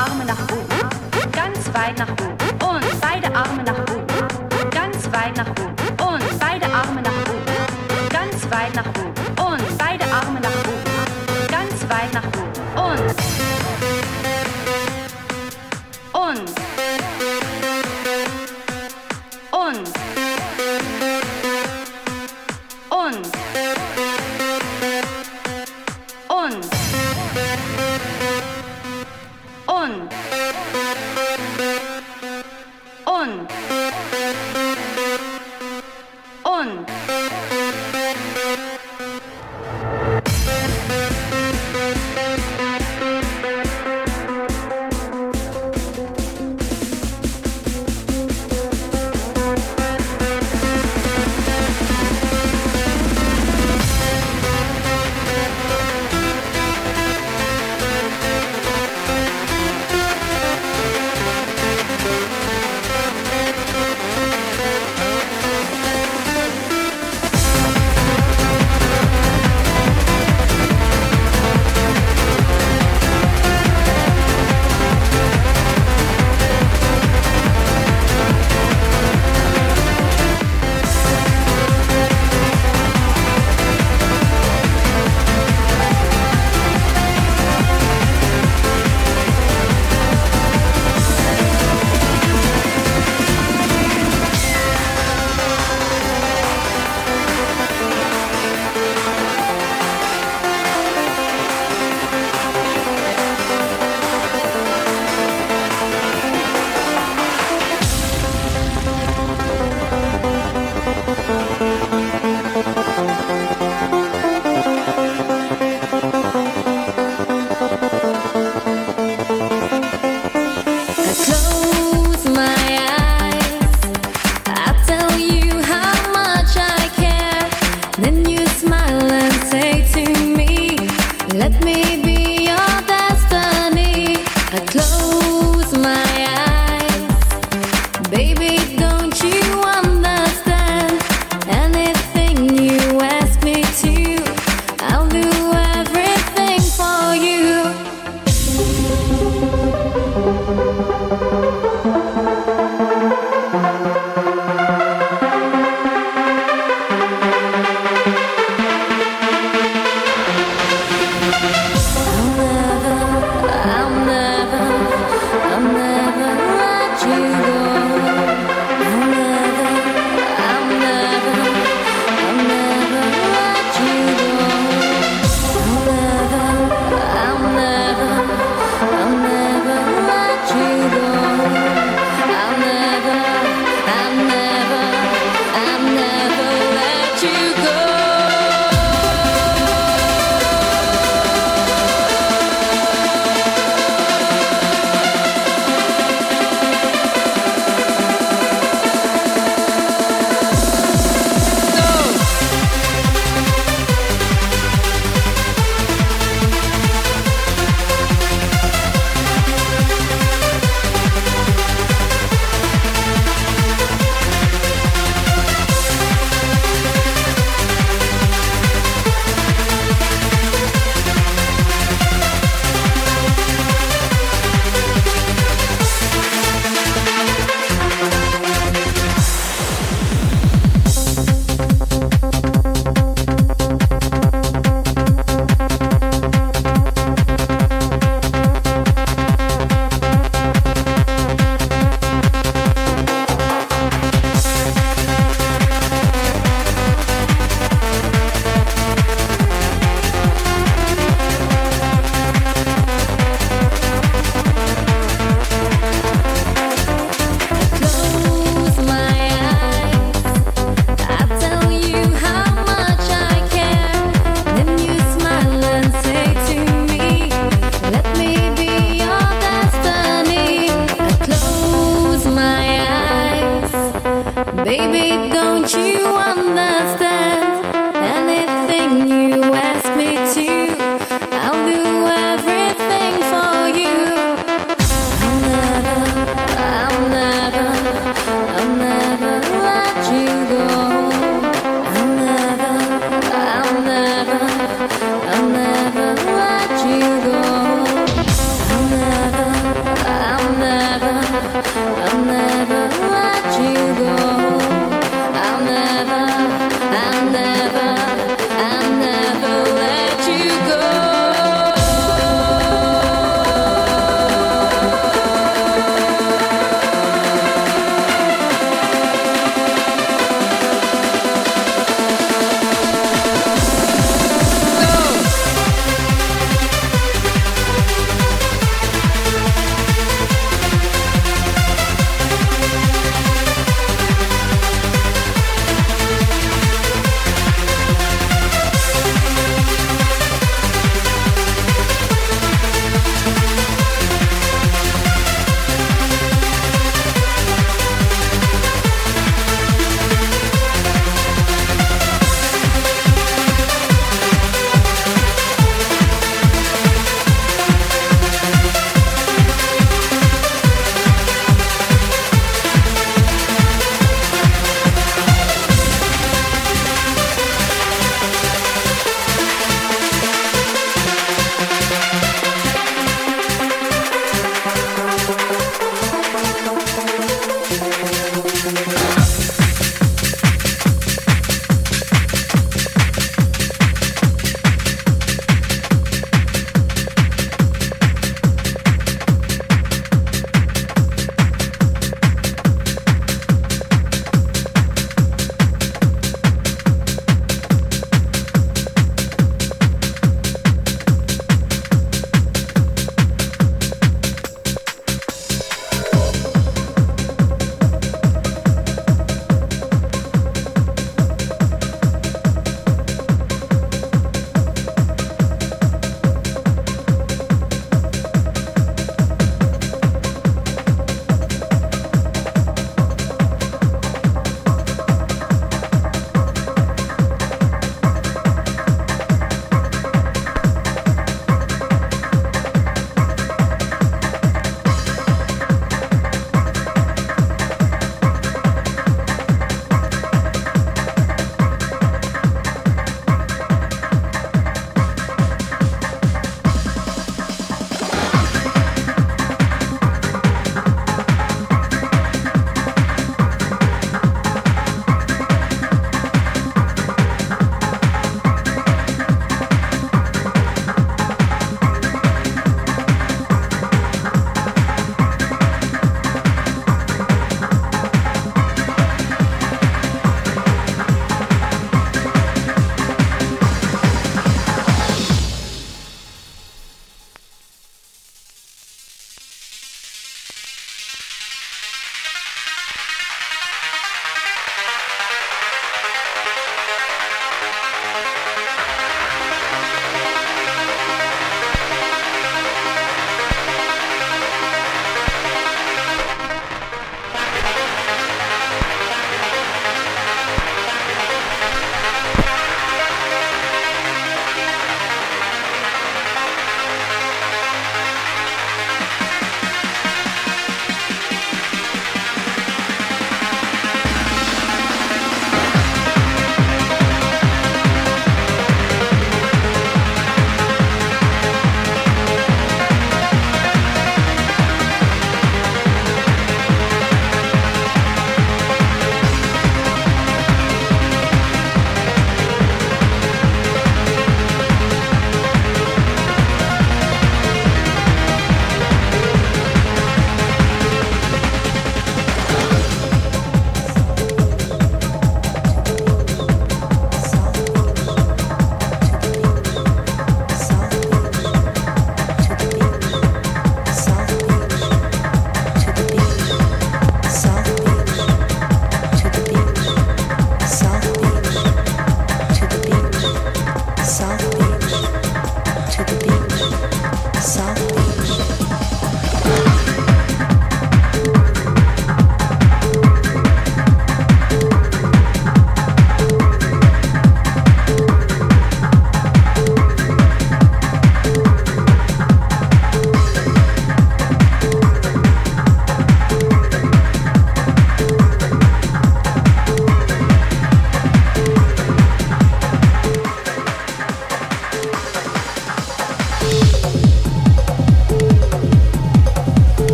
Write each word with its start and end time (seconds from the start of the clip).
Arme 0.00 0.24
nach 0.24 0.40
oben, 0.50 1.30
ganz 1.30 1.58
weit 1.74 1.98
nach 1.98 2.08
oben 2.08 2.32
und 2.74 3.00
beide 3.02 3.26
Arme 3.36 3.62
nach 3.62 3.74
oben. 3.74 3.79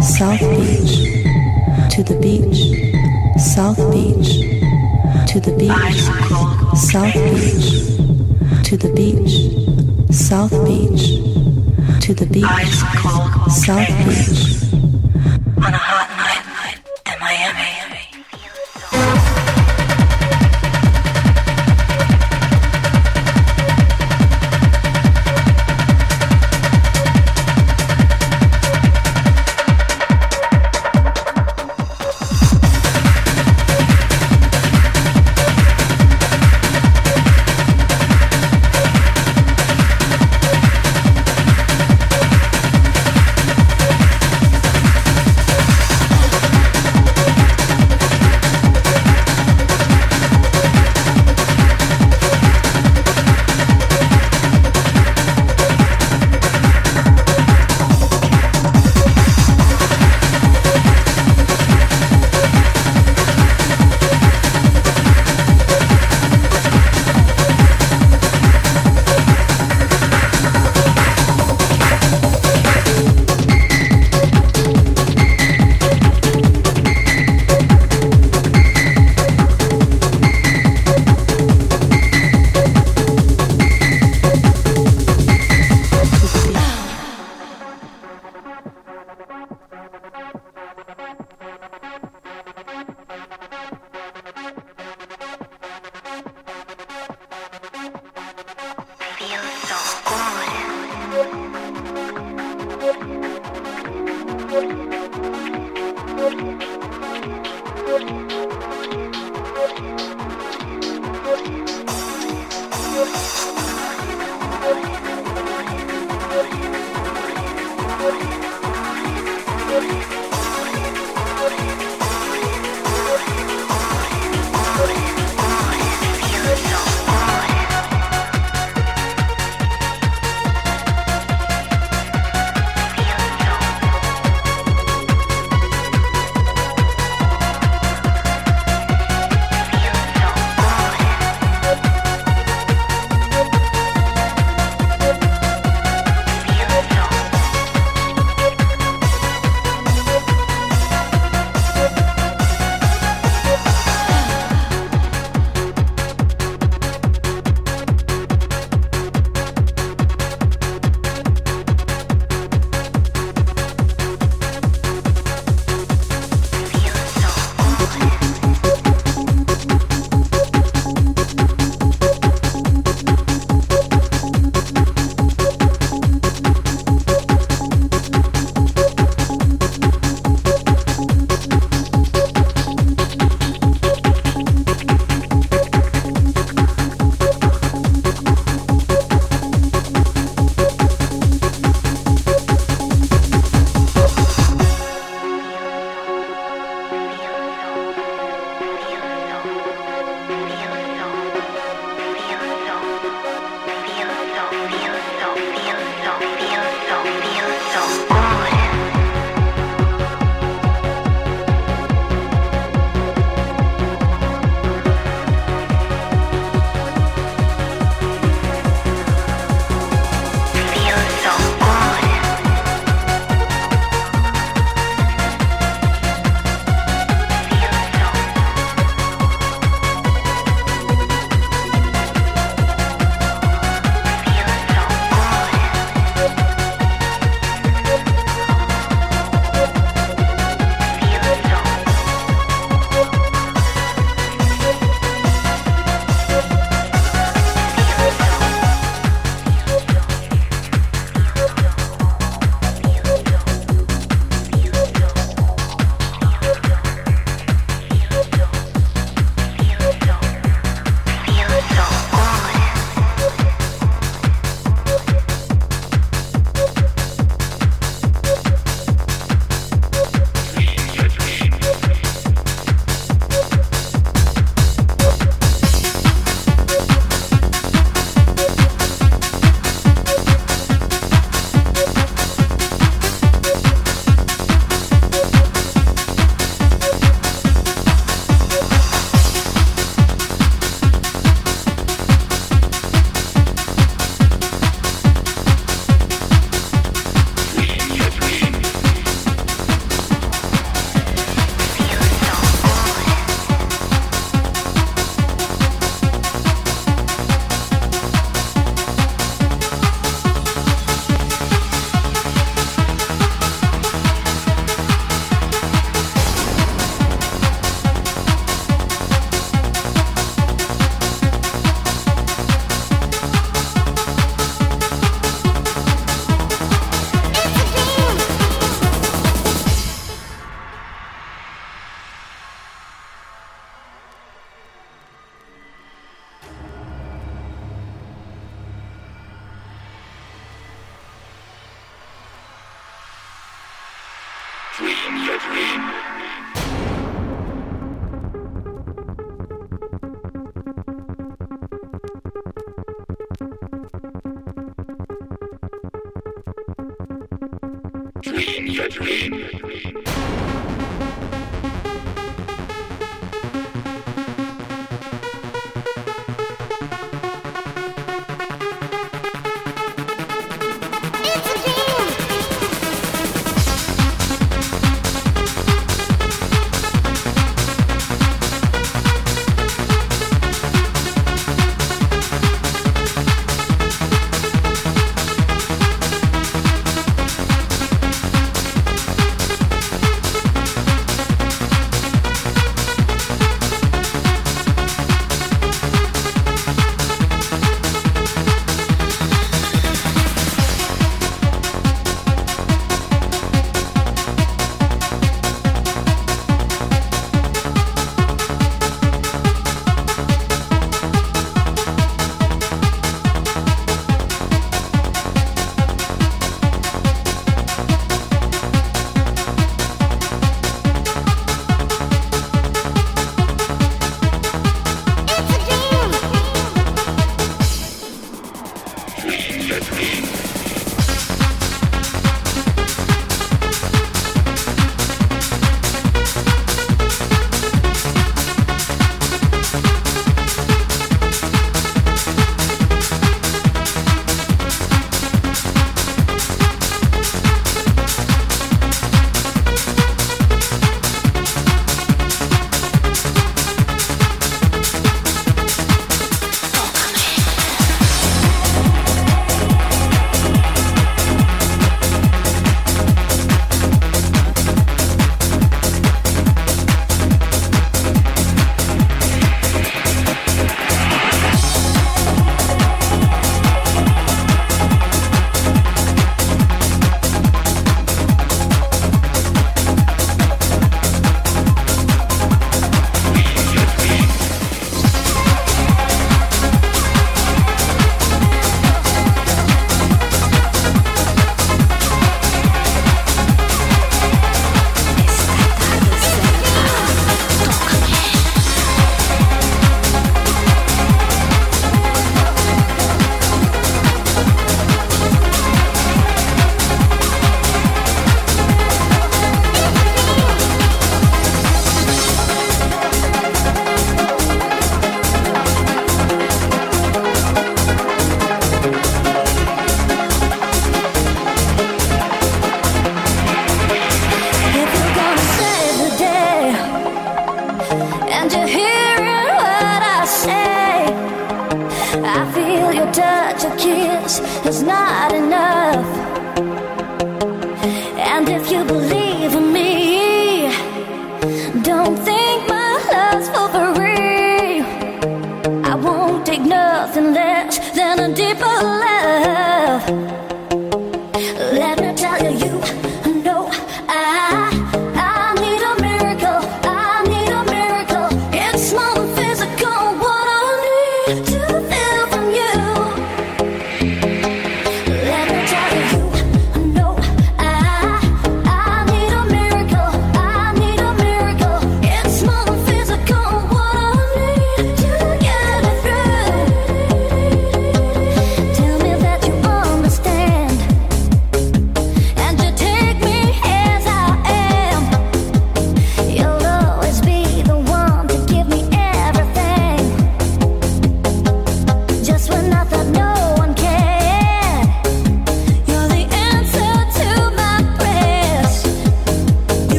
South 0.00 0.40
Beach, 0.40 0.94
to 1.90 2.02
the 2.02 2.18
beach, 2.20 2.60
South 3.38 3.76
Beach, 3.92 4.40
to 5.30 5.40
the 5.40 5.54
beach, 5.58 6.00
South 6.76 7.14
Beach, 7.14 8.64
to 8.64 8.76
the 8.76 8.90
beach, 8.94 10.14
South 10.14 10.52
Beach, 10.64 11.20
to 12.00 12.14
the 12.14 12.26
beach, 12.26 12.72
South 13.50 13.88
Beach. 14.06 14.67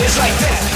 It's 0.00 0.16
like 0.16 0.38
that. 0.38 0.67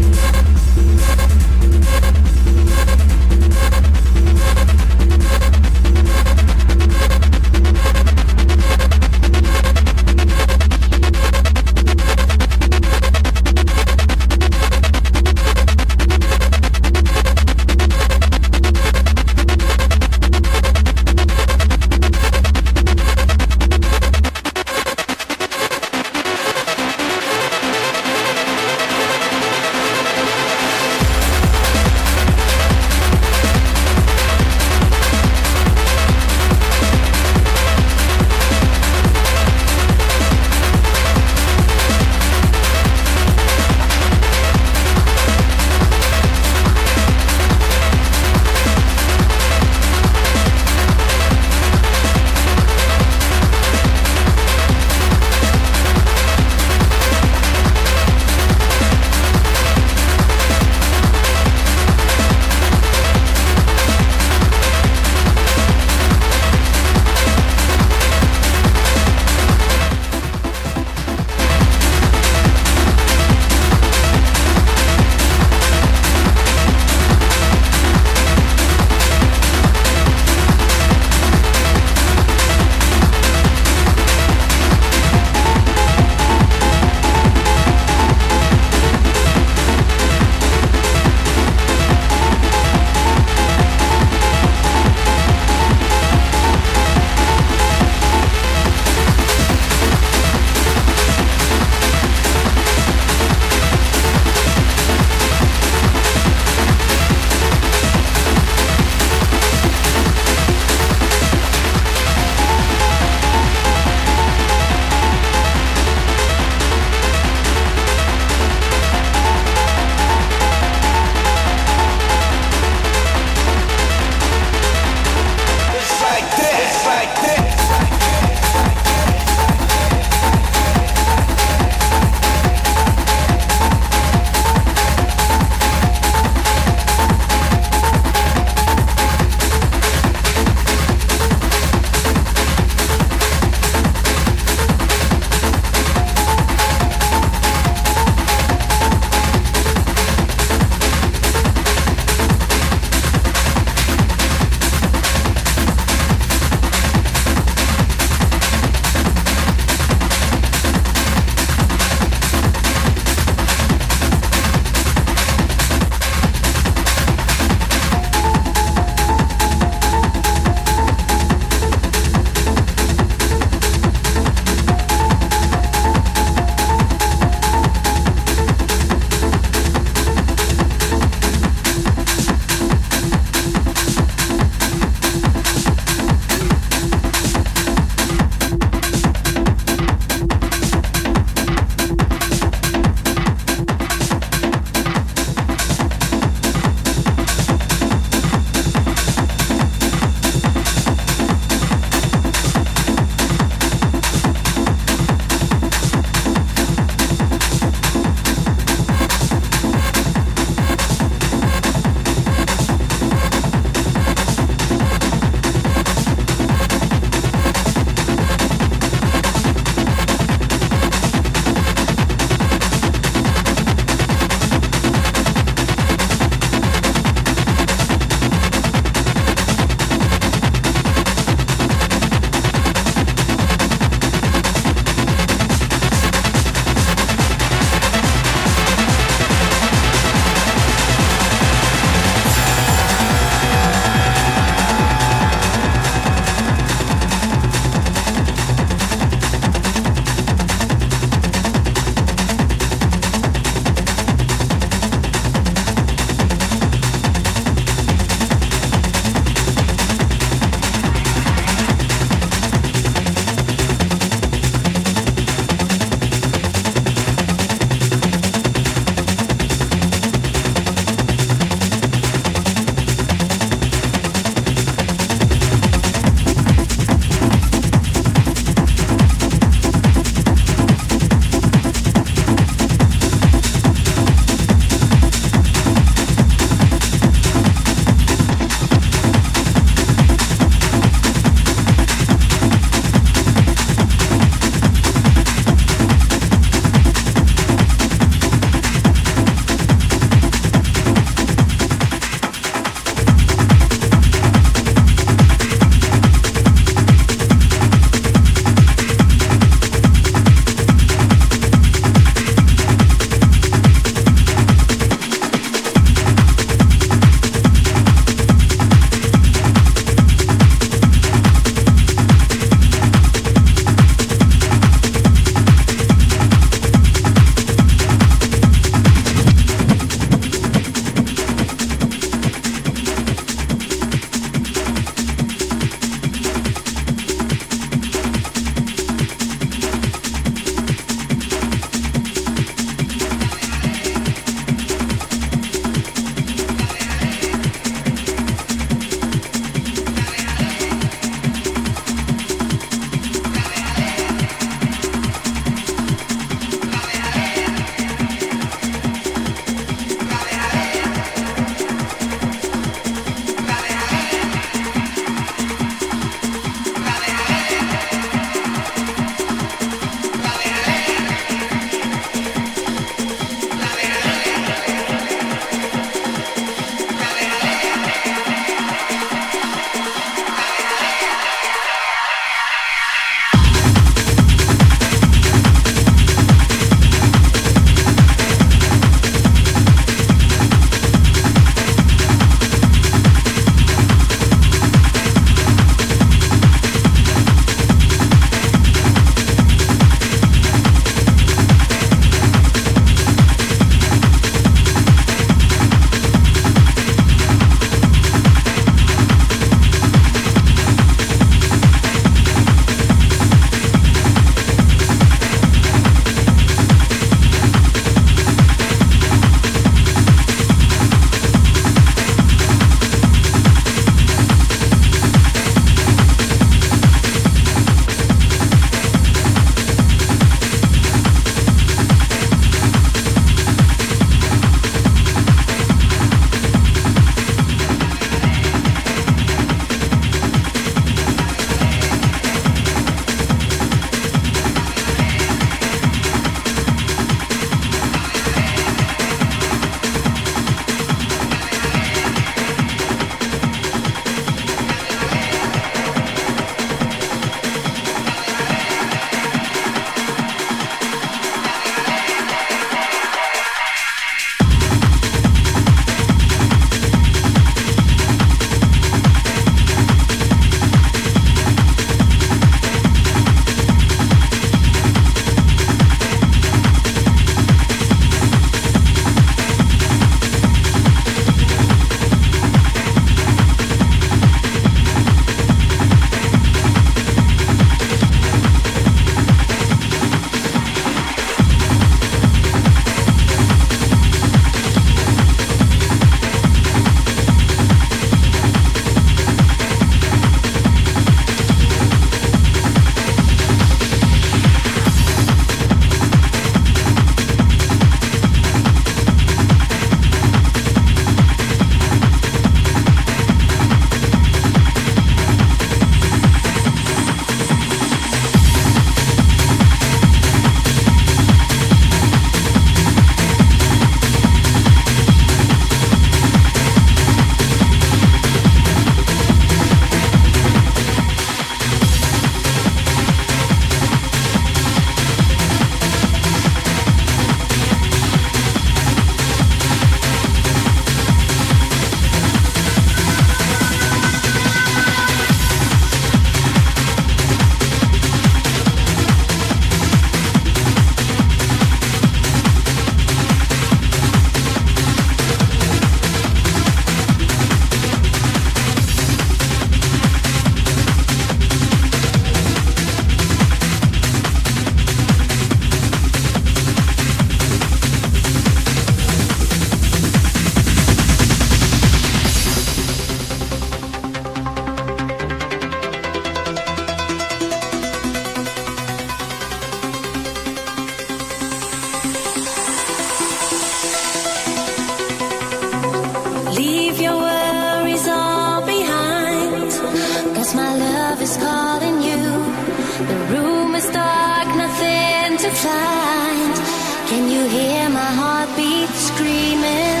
hear 597.49 597.89
my 597.89 598.11
heartbeat 598.19 598.89
screaming. 598.89 600.00